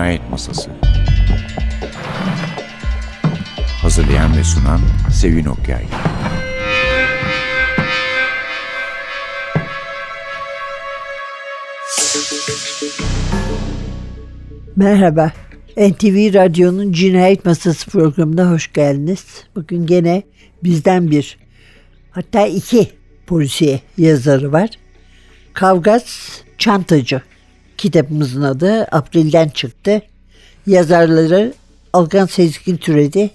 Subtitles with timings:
[0.00, 0.70] Cinayet Masası
[3.82, 4.80] Hazırlayan ve sunan
[5.12, 5.84] Sevin Okyay
[14.76, 15.32] Merhaba.
[15.76, 19.24] NTV Radyo'nun Cinayet Masası programına hoş geldiniz.
[19.56, 20.22] Bugün gene
[20.64, 21.38] bizden bir,
[22.10, 22.90] hatta iki
[23.26, 24.70] polisiye yazarı var.
[25.52, 26.04] Kavgas
[26.58, 27.22] Çantacı
[27.80, 30.02] kitabımızın adı April'den çıktı.
[30.66, 31.52] Yazarları
[31.92, 33.30] Algan Sezgin Türedi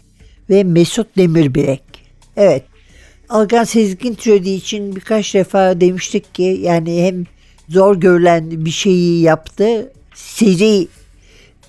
[0.49, 1.81] ve Mesut Demirbilek.
[2.37, 2.63] Evet,
[3.29, 7.23] Algan Sezgin Türedi için birkaç defa demiştik ki yani hem
[7.69, 10.87] zor görülen bir şeyi yaptı, seri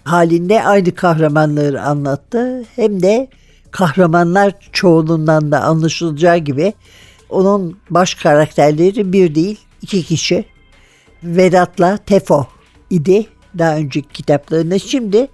[0.05, 2.65] halinde aynı kahramanları anlattı.
[2.77, 3.29] Hem de
[3.71, 6.73] kahramanlar çoğunluğundan da anlaşılacağı gibi
[7.31, 10.45] onun baş karakterleri bir değil iki kişi.
[11.23, 12.56] Vedat'la Tefo
[12.91, 13.27] idi
[13.59, 14.79] daha önceki kitaplarında.
[14.79, 15.29] Şimdi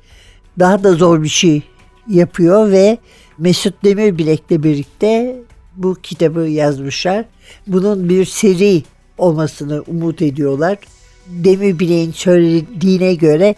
[0.58, 1.62] daha da zor bir şey
[2.08, 2.98] yapıyor ve
[3.38, 5.36] Mesut Demirbilek'le birlikte
[5.76, 7.24] bu kitabı yazmışlar.
[7.66, 8.82] Bunun bir seri
[9.18, 10.78] olmasını umut ediyorlar.
[11.26, 13.54] Demirbilek'in söylediğine göre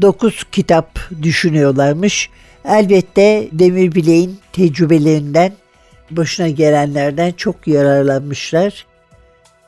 [0.00, 2.30] 9 kitap düşünüyorlarmış.
[2.64, 5.52] Elbette Demirbilek'in tecrübelerinden,
[6.10, 8.86] başına gelenlerden çok yararlanmışlar.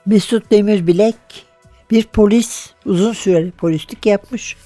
[0.07, 1.44] Mesut Demirbilek
[1.91, 4.57] bir polis, uzun süre polislik yapmış.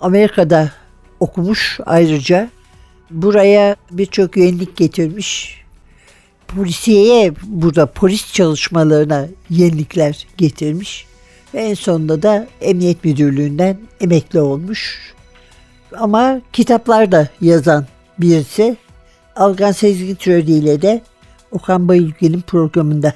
[0.00, 0.72] Amerika'da
[1.20, 2.50] okumuş ayrıca.
[3.10, 5.58] Buraya birçok yenilik getirmiş.
[6.48, 11.06] Polisiyeye burada polis çalışmalarına yenilikler getirmiş.
[11.54, 15.12] Ve en sonunda da Emniyet Müdürlüğü'nden emekli olmuş.
[15.98, 17.86] Ama kitaplar da yazan
[18.18, 18.76] birisi.
[19.36, 21.02] Algan Sezgin Türedi ile de
[21.50, 23.12] Okan Bayülgen'in programında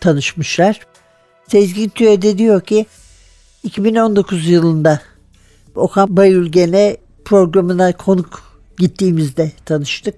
[0.00, 0.80] tanışmışlar.
[1.50, 2.86] Sezgin Türedi diyor ki
[3.62, 5.00] 2019 yılında
[5.74, 8.42] Okan Bayülgen'e programına konuk
[8.78, 10.14] gittiğimizde tanıştık.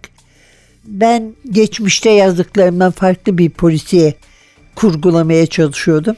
[0.84, 4.14] Ben geçmişte yazdıklarımdan farklı bir polisiye
[4.74, 6.16] kurgulamaya çalışıyordum.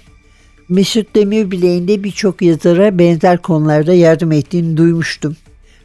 [0.69, 5.37] Mesut Demirbilek'in de birçok yazara benzer konularda yardım ettiğini duymuştum.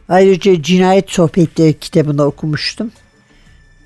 [0.09, 2.92] Ayrıca Cinayet Sohbetleri kitabını okumuştum.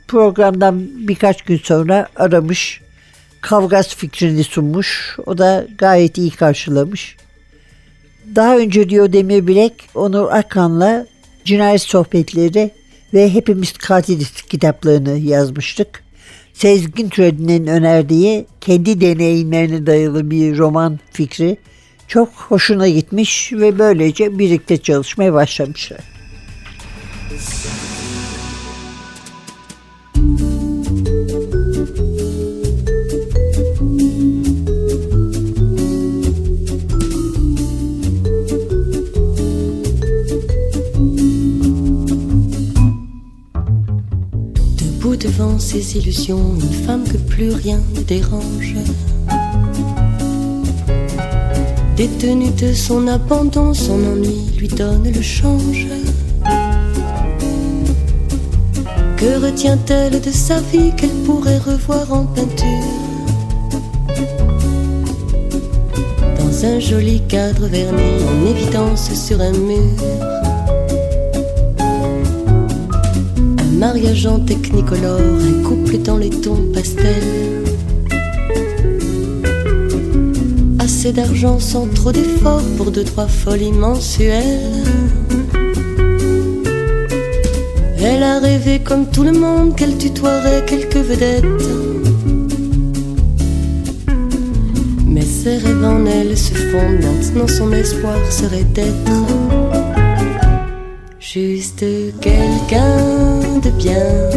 [0.08, 2.82] Programdan birkaç gün sonra aramış,
[3.44, 5.18] Kavgas fikrini sunmuş.
[5.26, 7.16] O da gayet iyi karşılamış.
[8.36, 11.08] Daha önce diyor Demirbilek, Onur Akan'la
[11.46, 12.72] Cinayet Sohbetleri
[13.14, 16.04] ve Hepimiz Katiliz kitaplarını yazmıştık.
[16.54, 21.58] Sezgin Türedi'nin önerdiği kendi deneyimlerine dayalı bir roman fikri
[22.08, 26.00] çok hoşuna gitmiş ve böylece birlikte çalışmaya başlamışlar.
[45.96, 48.76] Une femme que plus rien ne dérange.
[51.96, 55.88] Détenue de son abandon, son ennui lui donne le change.
[59.18, 62.68] Que retient-elle de sa vie qu'elle pourrait revoir en peinture?
[66.40, 70.33] Dans un joli cadre verni en évidence sur un mur.
[73.88, 77.66] Mariage en technicolore, un couple dans les tons pastels.
[80.80, 84.86] Assez d'argent sans trop d'efforts pour deux, trois folies mensuelles.
[88.02, 91.68] Elle a rêvé comme tout le monde qu'elle tutoierait quelques vedettes.
[95.06, 99.73] Mais ses rêves en elle se fondent, maintenant son espoir serait d'être
[101.34, 101.84] juste
[102.22, 104.30] quelqu'un de bien,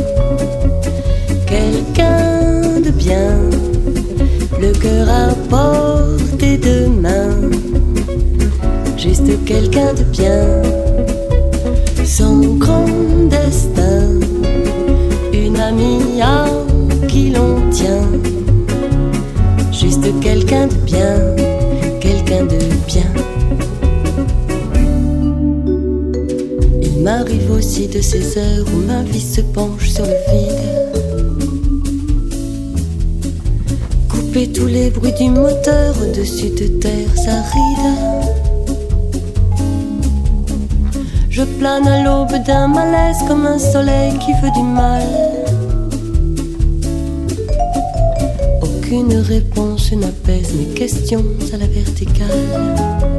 [1.47, 3.37] quelqu'un de bien,
[4.59, 7.51] le cœur à portée de main,
[8.97, 10.63] juste quelqu'un de bien,
[12.03, 12.89] son grand
[13.29, 14.06] destin,
[27.89, 30.61] de ces heures où ma vie se penche sur le vide.
[34.09, 38.27] Couper tous les bruits du moteur au-dessus de terres arides.
[41.31, 45.03] Je plane à l'aube d'un malaise comme un soleil qui veut du mal.
[48.63, 53.16] Aucune réponse n'apaise mes questions à la verticale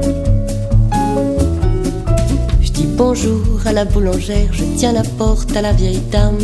[2.97, 6.39] bonjour à la boulangère, je tiens la porte à la vieille dame.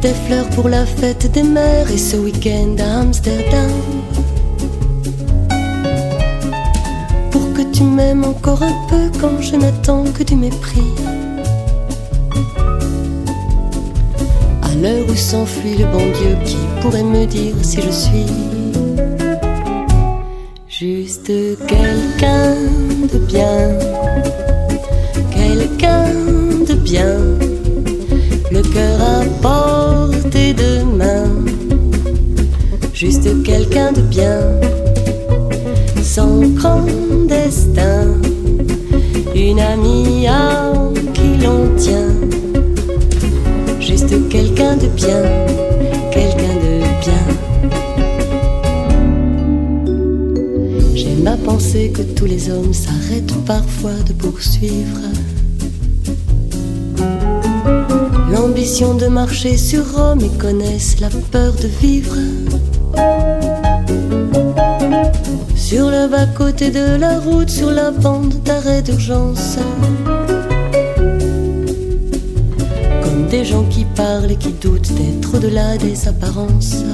[0.00, 3.70] Des fleurs pour la fête des mères et ce week-end à Amsterdam.
[7.30, 10.92] Pour que tu m'aimes encore un peu quand je n'attends que du mépris.
[14.62, 18.26] À l'heure où s'enfuit le bon Dieu, qui pourrait me dire si je suis
[20.78, 21.32] juste
[21.66, 22.54] quelqu'un
[23.10, 23.78] de bien,
[25.30, 26.08] quelqu'un
[26.68, 27.16] de bien,
[28.50, 31.30] le cœur à portée de main,
[32.92, 34.40] juste quelqu'un de bien,
[36.02, 36.84] sans grand
[37.26, 38.08] destin,
[39.34, 40.72] une amie à
[41.14, 42.12] qui l'on tient,
[43.80, 45.22] juste quelqu'un de bien,
[51.26, 55.00] À penser que tous les hommes s'arrêtent parfois de poursuivre
[58.30, 62.16] l'ambition de marcher sur Rome et connaissent la peur de vivre.
[65.56, 69.58] Sur le bas-côté de la route, sur la bande d'arrêt d'urgence.
[73.02, 76.84] Comme des gens qui parlent et qui doutent d'être au-delà des apparences.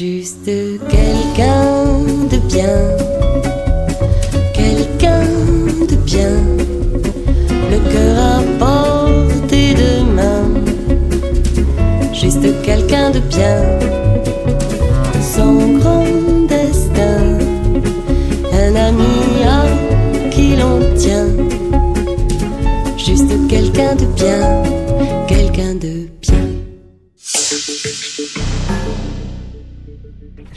[0.00, 1.98] Juste quelqu'un
[2.30, 2.96] de bien,
[4.54, 5.26] quelqu'un
[5.90, 6.40] de bien,
[7.70, 10.48] le cœur à portée de main.
[12.14, 13.79] Juste quelqu'un de bien,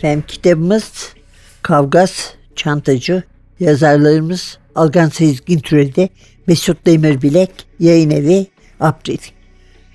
[0.04, 1.14] Efendim kitabımız
[1.62, 3.24] Kavgas Çantacı.
[3.60, 6.10] Yazarlarımız Algan Sezgin Türedi,
[6.48, 8.48] Mesut Demirbilek, Yayın Evi,
[8.80, 9.18] April.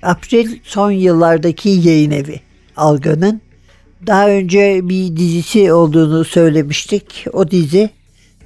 [0.01, 2.41] April son yıllardaki yayın evi
[2.77, 3.41] Algan'ın.
[4.07, 7.25] Daha önce bir dizisi olduğunu söylemiştik.
[7.33, 7.89] O dizi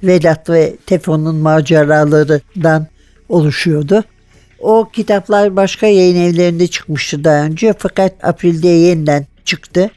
[0.02, 2.86] Vedat ve Tefon'un maceralarından
[3.28, 4.04] oluşuyordu.
[4.60, 9.90] O kitaplar başka yayın evlerinde çıkmıştı daha önce fakat April'de yeniden çıktı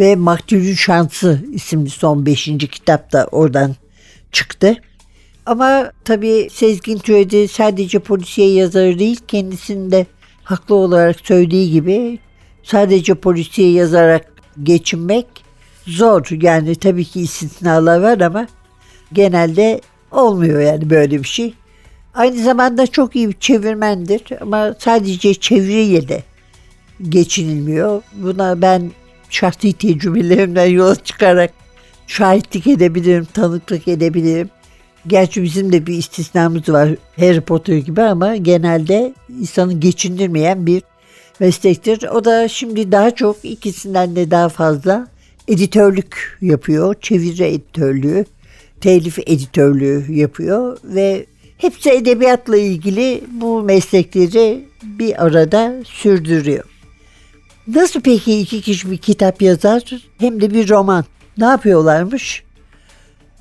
[0.00, 2.44] ve Maktulün Şansı isimli son 5.
[2.44, 3.74] kitap da oradan
[4.32, 4.76] çıktı.
[5.46, 10.06] Ama tabii Sezgin Türedi sadece polisiye yazarı değil kendisinin de
[10.42, 12.18] haklı olarak söylediği gibi
[12.62, 14.32] sadece polisiye yazarak
[14.62, 15.26] geçinmek
[15.86, 16.26] zor.
[16.42, 18.46] Yani tabii ki istisnalar var ama
[19.12, 19.80] genelde
[20.10, 21.54] olmuyor yani böyle bir şey.
[22.14, 26.22] Aynı zamanda çok iyi bir çevirmendir ama sadece çeviriyle de
[27.08, 28.02] geçinilmiyor.
[28.12, 28.90] Buna ben
[29.30, 31.50] şahsi tecrübelerimden yola çıkarak
[32.06, 34.50] şahitlik edebilirim, tanıklık edebilirim.
[35.06, 40.82] Gerçi bizim de bir istisnamız var Harry Potter gibi ama genelde insanı geçindirmeyen bir
[41.40, 42.02] meslektir.
[42.02, 45.08] O da şimdi daha çok ikisinden de daha fazla
[45.48, 46.94] editörlük yapıyor.
[47.00, 48.24] Çeviri editörlüğü,
[48.80, 51.26] telif editörlüğü yapıyor ve
[51.58, 56.64] hepsi edebiyatla ilgili bu meslekleri bir arada sürdürüyor.
[57.68, 59.82] Nasıl peki iki kişi bir kitap yazar
[60.18, 61.04] hem de bir roman?
[61.38, 62.44] Ne yapıyorlarmış?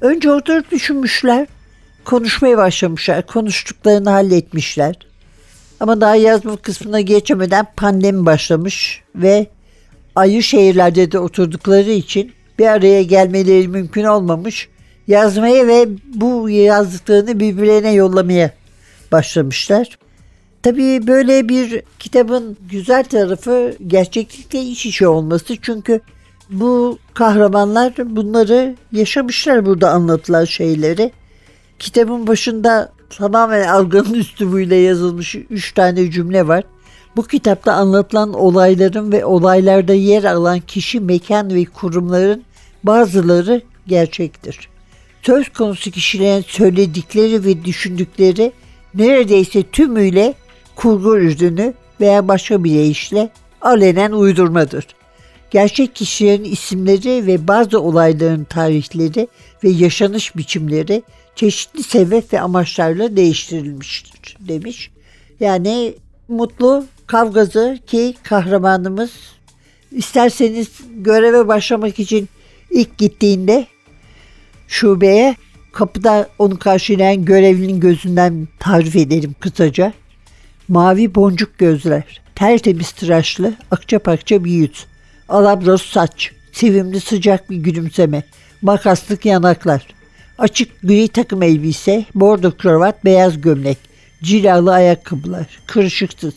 [0.01, 1.47] Önce oturup düşünmüşler.
[2.05, 3.27] Konuşmaya başlamışlar.
[3.27, 4.95] Konuştuklarını halletmişler.
[5.79, 9.47] Ama daha yazma kısmına geçemeden pandemi başlamış ve
[10.15, 14.69] ayrı şehirlerde de oturdukları için bir araya gelmeleri mümkün olmamış.
[15.07, 18.51] Yazmaya ve bu yazdıklarını birbirlerine yollamaya
[19.11, 19.97] başlamışlar.
[20.63, 25.57] Tabii böyle bir kitabın güzel tarafı gerçeklikle iç içe olması.
[25.61, 26.01] Çünkü
[26.49, 31.11] bu kahramanlar bunları yaşamışlar burada anlatılan şeyleri.
[31.79, 36.63] Kitabın başında tamamen algının üslubuyla yazılmış üç tane cümle var.
[37.15, 42.43] Bu kitapta anlatılan olayların ve olaylarda yer alan kişi, mekan ve kurumların
[42.83, 44.69] bazıları gerçektir.
[45.21, 48.51] Söz konusu kişilerin söyledikleri ve düşündükleri
[48.93, 50.33] neredeyse tümüyle
[50.79, 53.29] kurgu ürünü veya başka bir deyişle
[53.61, 54.87] alenen uydurmadır.
[55.51, 59.27] Gerçek kişilerin isimleri ve bazı olayların tarihleri
[59.63, 61.03] ve yaşanış biçimleri
[61.35, 64.91] çeşitli sebep ve amaçlarla değiştirilmiştir demiş.
[65.39, 65.93] Yani
[66.27, 69.11] Mutlu Kavgazı ki kahramanımız
[69.91, 72.29] isterseniz göreve başlamak için
[72.71, 73.67] ilk gittiğinde
[74.67, 75.35] şubeye
[75.71, 79.93] kapıda onu karşılayan görevlinin gözünden tarif edelim kısaca.
[80.69, 84.85] Mavi boncuk gözler, tertemiz tıraşlı, akça pakça bir yüz,
[85.29, 88.23] alabros saç, sevimli sıcak bir gülümseme,
[88.61, 89.87] makaslık yanaklar,
[90.39, 93.77] Açık gri takım elbise, bordo kravat, beyaz gömlek,
[94.23, 96.33] cilalı ayakkabılar, kırışıksız.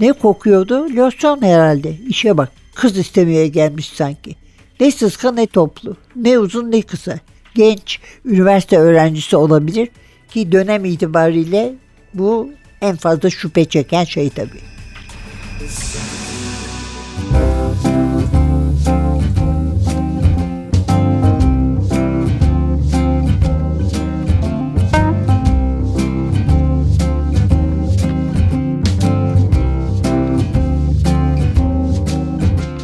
[0.00, 0.96] Ne kokuyordu?
[0.96, 1.96] Losyon herhalde.
[2.08, 2.52] İşe bak.
[2.74, 4.36] Kız istemeye gelmiş sanki.
[4.80, 5.96] Ne sıska ne toplu.
[6.16, 7.18] Ne uzun ne kısa.
[7.54, 9.88] Genç, üniversite öğrencisi olabilir
[10.30, 11.74] ki dönem itibariyle
[12.14, 14.60] bu en fazla şüphe çeken şey tabii.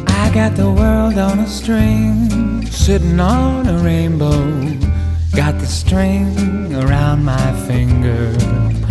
[0.07, 4.45] I got the world on a string, sitting on a rainbow.
[5.35, 8.86] Got the string around my finger.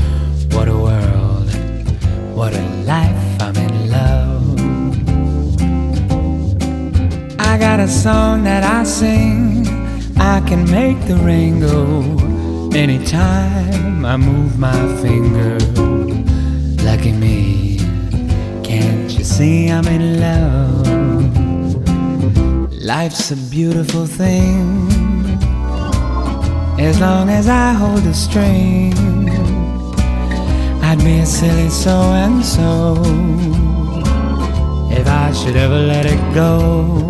[2.36, 4.60] What a life, I'm in love.
[7.40, 9.66] I got a song that I sing,
[10.18, 12.02] I can make the rain go
[12.76, 15.56] anytime I move my finger.
[16.84, 17.78] Lucky me,
[18.62, 20.86] can't you see I'm in love?
[22.84, 24.90] Life's a beautiful thing
[26.78, 29.05] as long as I hold the string.
[30.88, 33.02] I'd be a silly so and so
[34.88, 37.08] if I should ever let it go.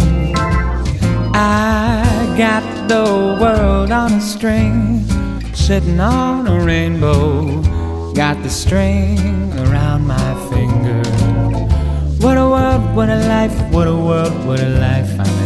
[1.34, 3.04] I got the
[3.38, 5.04] world on a string,
[5.52, 7.60] sitting on a rainbow.
[8.14, 11.02] Got the string around my finger.
[12.24, 15.45] What a world, what a life, what a world, what a life, I'm in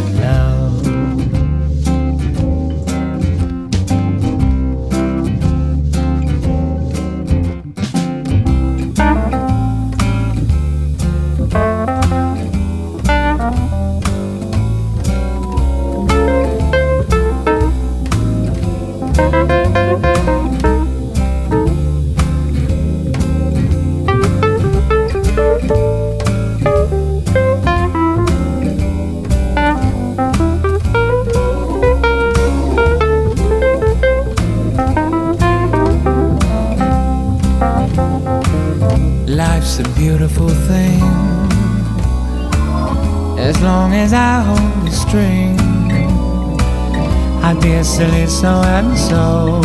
[47.43, 49.61] I'd be a silly so and so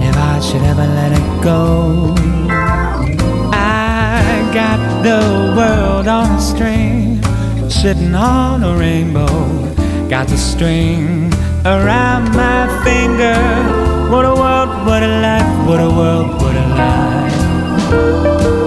[0.00, 2.14] if I should ever let it go.
[3.52, 7.22] I got the world on a string,
[7.70, 9.26] sitting on a rainbow.
[10.08, 11.32] Got the string
[11.64, 13.38] around my finger.
[14.10, 18.65] What a world, what a life, what a world, what a life.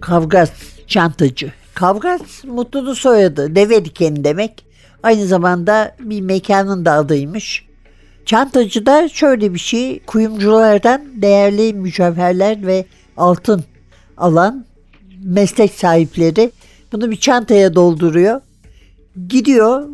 [0.00, 0.50] Kavgas
[0.86, 1.52] çantacı.
[1.74, 3.54] Kavgas Mutlu'nun soyadı.
[3.54, 4.64] Deve dikeni demek.
[5.02, 7.66] Aynı zamanda bir mekanın da adıymış.
[8.26, 10.00] Çantacı da şöyle bir şey.
[10.00, 12.84] Kuyumculardan değerli mücevherler ve
[13.16, 13.64] altın
[14.16, 14.64] alan
[15.24, 16.50] meslek sahipleri
[16.92, 18.40] bunu bir çantaya dolduruyor.
[19.28, 19.88] Gidiyor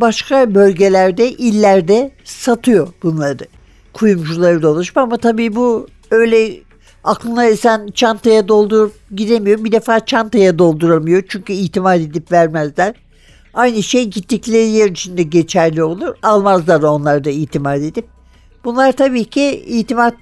[0.00, 3.46] başka bölgelerde, illerde satıyor bunları.
[3.92, 6.63] Kuyumcuları dolaşıp ama tabii bu öyle
[7.04, 9.64] aklına esen çantaya doldurup gidemiyor.
[9.64, 12.94] Bir defa çantaya dolduramıyor çünkü itimat edip vermezler.
[13.54, 16.14] Aynı şey gittikleri yer içinde geçerli olur.
[16.22, 18.06] Almazlar onlar da itimat edip.
[18.64, 20.14] Bunlar tabii ki itimat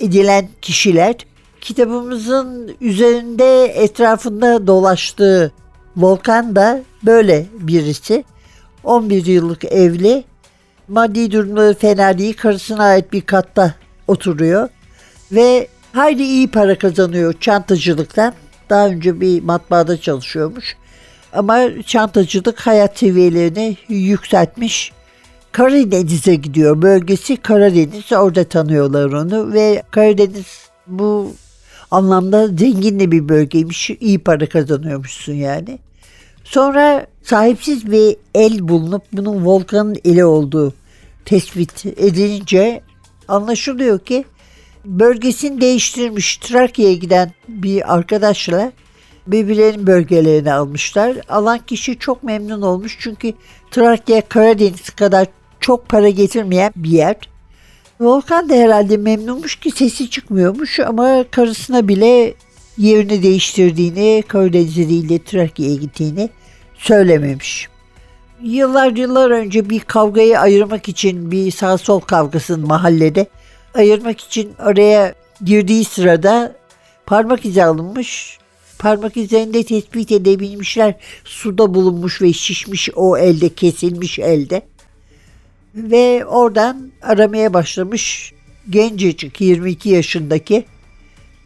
[0.00, 1.14] edilen kişiler.
[1.60, 5.52] Kitabımızın üzerinde etrafında dolaştığı
[5.96, 8.24] Volkan da böyle birisi.
[8.84, 10.24] 11 yıllık evli.
[10.88, 12.36] Maddi durumları fena değil.
[12.36, 13.74] Karısına ait bir katta
[14.08, 14.68] oturuyor.
[15.32, 18.34] Ve hayli iyi para kazanıyor çantacılıktan.
[18.70, 20.76] Daha önce bir matbaada çalışıyormuş.
[21.32, 24.92] Ama çantacılık hayat seviyelerini yükseltmiş.
[25.52, 26.82] Karadeniz'e gidiyor.
[26.82, 28.12] Bölgesi Karadeniz.
[28.12, 31.32] Orada tanıyorlar onu ve Karadeniz bu
[31.90, 33.90] anlamda zengin bir bölgeymiş.
[33.90, 35.78] İyi para kazanıyormuşsun yani.
[36.44, 40.74] Sonra sahipsiz bir el bulunup bunun Volkan'ın eli olduğu
[41.24, 42.80] tespit edilince
[43.28, 44.24] anlaşılıyor ki
[44.86, 48.72] bölgesini değiştirmiş Trakya'ya giden bir arkadaşla
[49.26, 51.16] birbirlerinin bölgelerini almışlar.
[51.28, 53.32] Alan kişi çok memnun olmuş çünkü
[53.70, 55.26] Trakya Karadeniz kadar
[55.60, 57.16] çok para getirmeyen bir yer.
[58.00, 62.34] Volkan da herhalde memnunmuş ki sesi çıkmıyormuş ama karısına bile
[62.78, 66.30] yerini değiştirdiğini, Köydenizli'yle Trakya'ya gittiğini
[66.74, 67.68] söylememiş.
[68.42, 73.26] Yıllar yıllar önce bir kavgayı ayırmak için bir sağ sol kavgasının mahallede
[73.76, 75.14] ayırmak için oraya
[75.44, 76.56] girdiği sırada
[77.06, 78.38] parmak izi alınmış.
[78.78, 80.94] Parmak izlerinde tespit edebilmişler.
[81.24, 84.62] Suda bulunmuş ve şişmiş o elde, kesilmiş elde.
[85.74, 88.32] Ve oradan aramaya başlamış
[88.70, 90.64] gencecik 22 yaşındaki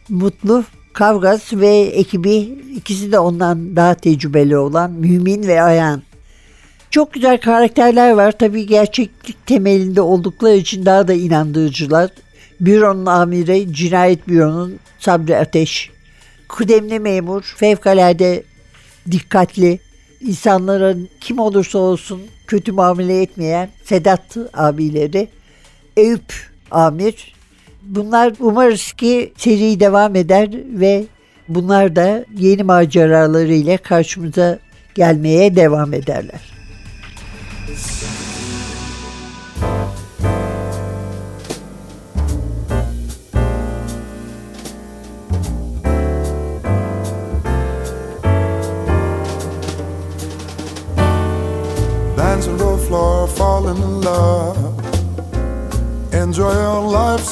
[0.09, 2.35] Mutlu Kavgas ve ekibi
[2.75, 6.01] ikisi de ondan daha tecrübeli olan Mümin ve Ayhan.
[6.91, 8.31] Çok güzel karakterler var.
[8.31, 12.09] Tabii gerçeklik temelinde oldukları için daha da inandırıcılar.
[12.59, 15.91] Büronun amiri, cinayet büronun Sabri Ateş.
[16.47, 18.43] Kıdemli memur, fevkalade
[19.11, 19.79] dikkatli,
[20.21, 25.27] insanların kim olursa olsun kötü muamele etmeyen Sedat abileri,
[25.97, 26.33] Eyüp
[26.71, 27.33] amir.
[27.81, 31.05] Bunlar umarız ki seri devam eder ve
[31.47, 34.59] bunlar da yeni maceralarıyla karşımıza
[34.95, 36.60] gelmeye devam ederler.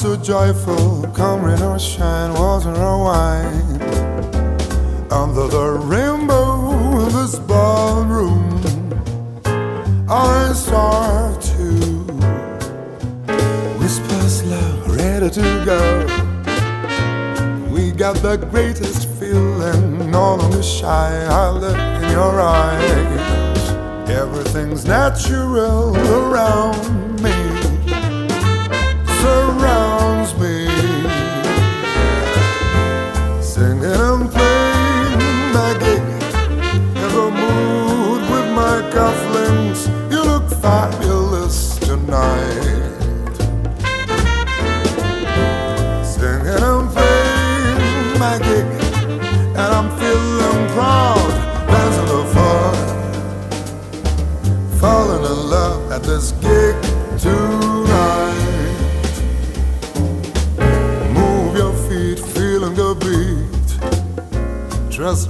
[0.00, 1.02] So joyful.
[1.14, 3.82] Come rain or shine, water or wine.
[5.10, 8.62] Under the rainbow in this ballroom,
[10.08, 11.68] I start to
[13.78, 16.06] whisper slow, ready to go.
[17.70, 21.26] We got the greatest feeling, all no longer shy.
[21.28, 23.70] I look in your eyes.
[24.08, 27.49] Everything's natural around me,
[29.20, 30.59] surrounds me.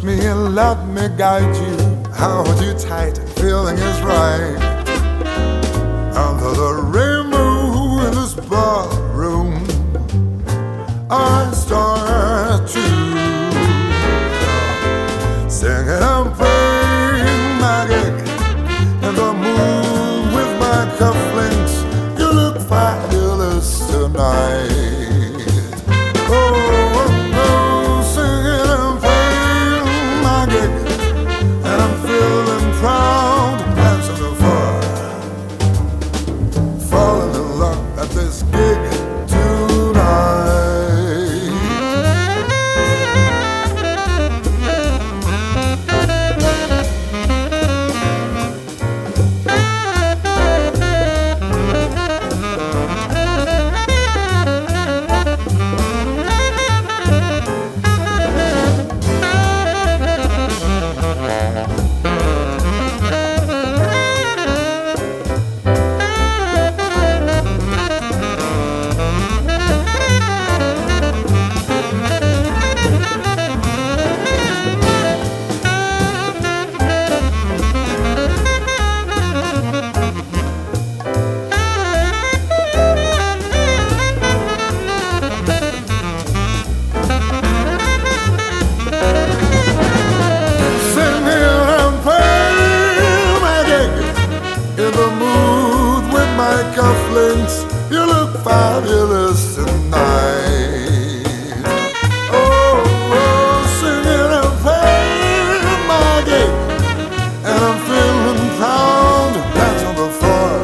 [0.02, 1.76] Me and let me guide you.
[2.14, 4.56] Hold you tight, feeling is right.
[6.16, 9.62] Under the rainbow in this ballroom,
[11.10, 12.99] I start to
[96.80, 97.56] cufflinks.
[97.92, 101.24] You look fabulous tonight.
[102.32, 102.80] Oh,
[103.18, 106.50] oh, singing and playing my gig,
[107.48, 109.32] and I'm feeling proud.
[109.56, 110.54] Dance on the floor,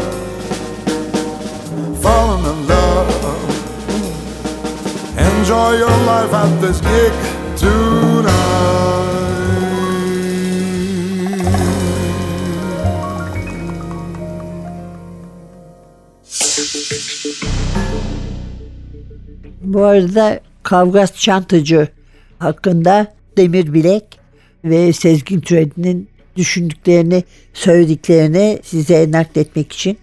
[2.02, 3.08] falling in love.
[5.28, 7.12] Enjoy your life at this gig
[19.76, 21.88] Bu arada Kavgas Çantacı
[22.38, 24.04] hakkında Demir Bilek
[24.64, 29.98] ve Sezgin Türedi'nin düşündüklerini, söylediklerini size nakletmek için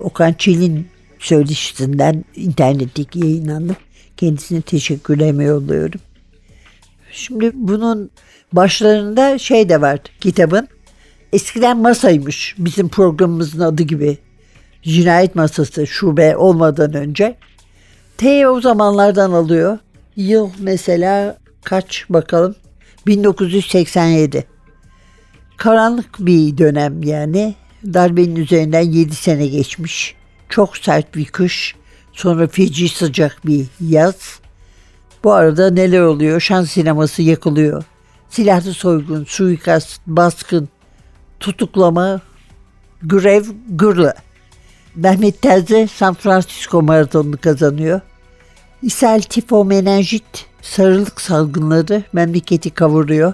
[0.00, 0.86] Okan Çelin
[1.18, 3.76] söyleşisinden internetteki yayınlandı.
[4.16, 6.00] Kendisine teşekkürlerimi yolluyorum.
[7.12, 8.10] Şimdi bunun
[8.52, 10.68] başlarında şey de var kitabın.
[11.32, 14.18] Eskiden masaymış bizim programımızın adı gibi.
[14.82, 17.36] Cinayet masası şube olmadan önce.
[18.18, 19.78] T o zamanlardan alıyor.
[20.16, 22.54] Yıl mesela kaç bakalım?
[23.06, 24.44] 1987.
[25.56, 27.54] Karanlık bir dönem yani.
[27.84, 30.14] Darbenin üzerinden 7 sene geçmiş.
[30.48, 31.74] Çok sert bir kış.
[32.12, 34.40] Sonra feci sıcak bir yaz.
[35.24, 36.40] Bu arada neler oluyor?
[36.40, 37.84] Şan sineması yakılıyor.
[38.28, 40.68] Silahlı soygun, suikast, baskın,
[41.40, 42.20] tutuklama,
[43.02, 44.14] grev, gırla.
[44.98, 48.00] Mehmet Terzi San Francisco maratonunu kazanıyor.
[48.82, 53.32] İshal, tifo, menenjit, sarılık salgınları memleketi kavuruyor.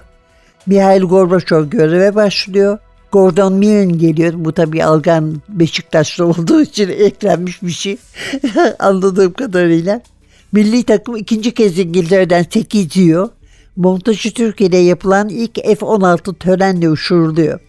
[0.65, 2.77] Mihail Gorbaçov göreve başlıyor.
[3.11, 4.33] Gordon Millen geliyor.
[4.35, 7.97] Bu tabii Algan Beşiktaşlı olduğu için eklenmiş bir şey.
[8.79, 10.01] Anladığım kadarıyla.
[10.51, 13.29] Milli takım ikinci kez İngiltere'den 8 yiyor.
[13.75, 17.59] Montajı Türkiye'de yapılan ilk F-16 törenle uçuruluyor.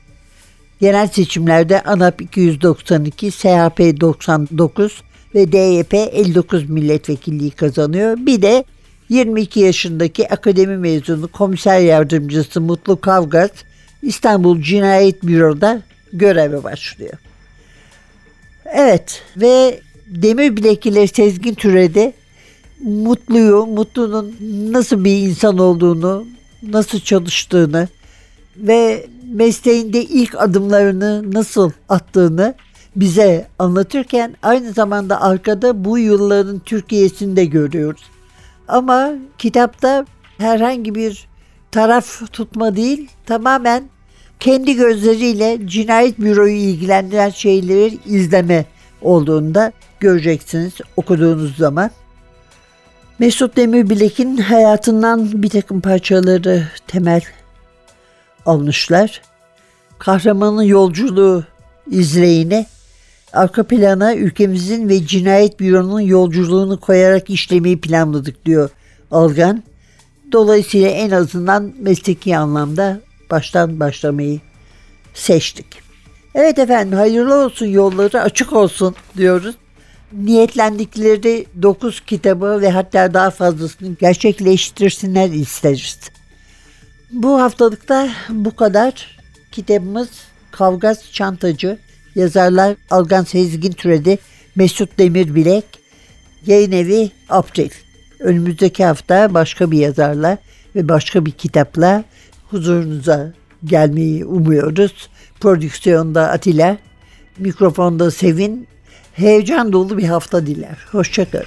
[0.81, 5.03] Genel seçimlerde ANAP 292, SHP 99
[5.35, 8.17] ve DYP 59 milletvekilliği kazanıyor.
[8.19, 8.65] Bir de
[9.09, 13.51] 22 yaşındaki akademi mezunu komiser yardımcısı Mutlu Kavgas
[14.03, 17.19] İstanbul Cinayet Büro'da göreve başlıyor.
[18.73, 22.12] Evet ve demir bileklileri Sezgin Türedi
[22.81, 24.37] Mutlu'yu, Mutlu'nun
[24.73, 26.27] nasıl bir insan olduğunu,
[26.62, 27.89] nasıl çalıştığını
[28.59, 32.55] ve mesleğinde ilk adımlarını nasıl attığını
[32.97, 38.03] bize anlatırken aynı zamanda arkada bu yılların Türkiye'sini de görüyoruz.
[38.69, 40.07] Ama kitapta
[40.38, 41.29] herhangi bir
[41.71, 43.85] taraf tutma değil, tamamen
[44.40, 48.64] kendi gözleriyle cinayet büroyu ilgilendiren şeyleri izleme
[49.03, 51.90] olduğunda göreceksiniz okuduğunuz zaman.
[53.19, 57.23] Mesut Demirbilek'in hayatından bir takım parçaları temel
[58.47, 59.23] almışlar.
[59.99, 61.45] Kahramanın yolculuğu
[61.91, 62.67] izleyine
[63.33, 68.71] arka plana ülkemizin ve cinayet büronun yolculuğunu koyarak işlemeyi planladık diyor
[69.11, 69.63] Algan.
[70.33, 74.41] Dolayısıyla en azından mesleki anlamda baştan başlamayı
[75.15, 75.67] seçtik.
[76.35, 79.55] Evet efendim hayırlı olsun yolları açık olsun diyoruz.
[80.13, 85.99] Niyetlendikleri 9 kitabı ve hatta daha fazlasını gerçekleştirsinler isteriz.
[87.11, 89.16] Bu haftalıkta bu kadar.
[89.53, 90.09] Kitabımız
[90.51, 91.79] Kavgaz Çantacı.
[92.14, 94.19] Yazarlar Algan Sezgin Türedi,
[94.57, 95.64] Mesut Demir Bilek,
[96.47, 97.71] yayın evi April.
[98.21, 100.38] Önümüzdeki hafta başka bir yazarla
[100.77, 102.05] ve başka bir kitapla
[102.51, 103.33] huzurunuza
[103.64, 105.11] gelmeyi umuyoruz.
[105.40, 106.77] Prodüksiyonda Atilla,
[107.38, 108.69] mikrofonda Sevin,
[109.12, 110.77] heyecan dolu bir hafta diler.
[110.92, 111.47] Hoşçakalın.